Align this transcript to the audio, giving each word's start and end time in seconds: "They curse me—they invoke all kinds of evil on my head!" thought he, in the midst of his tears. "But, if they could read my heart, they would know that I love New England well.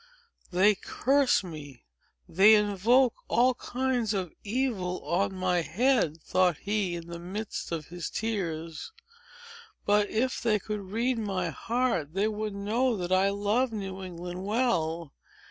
"They 0.49 0.73
curse 0.73 1.43
me—they 1.43 2.55
invoke 2.55 3.13
all 3.27 3.53
kinds 3.53 4.15
of 4.15 4.33
evil 4.43 5.03
on 5.05 5.35
my 5.35 5.61
head!" 5.61 6.19
thought 6.23 6.57
he, 6.57 6.95
in 6.95 7.05
the 7.05 7.19
midst 7.19 7.71
of 7.71 7.89
his 7.89 8.09
tears. 8.09 8.93
"But, 9.85 10.09
if 10.09 10.41
they 10.41 10.57
could 10.57 10.79
read 10.81 11.19
my 11.19 11.51
heart, 11.51 12.15
they 12.15 12.27
would 12.27 12.55
know 12.55 12.97
that 12.97 13.11
I 13.11 13.29
love 13.29 13.71
New 13.71 14.01
England 14.01 14.43
well. 14.43 15.13